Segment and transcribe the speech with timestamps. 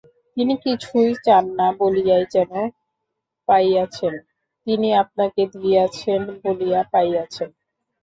[0.37, 2.51] তিনি কিছুই চান না বলিয়াই যেন
[3.49, 7.49] পাইয়াছেন–তিনি আপনাকে দিয়াছেন বলিয়া পাইয়াছেন।